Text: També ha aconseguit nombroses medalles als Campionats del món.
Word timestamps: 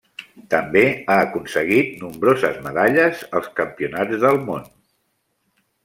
També 0.53 0.81
ha 0.91 1.17
aconseguit 1.25 1.93
nombroses 2.05 2.59
medalles 2.69 3.23
als 3.41 3.53
Campionats 3.61 4.27
del 4.27 4.45
món. 4.49 4.69